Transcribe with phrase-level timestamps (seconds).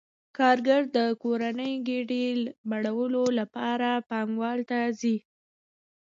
[0.37, 2.25] کارګر د کورنۍ ګېډې
[2.69, 5.17] مړولو لپاره پانګوال ته ځي